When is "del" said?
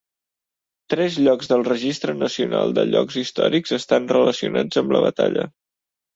1.51-1.65